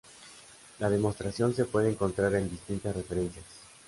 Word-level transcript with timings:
La 0.79 0.89
demostración 0.89 1.53
se 1.53 1.65
puede 1.65 1.91
encontrar 1.91 2.33
en 2.33 2.49
distintas 2.49 2.95
referencias. 2.95 3.45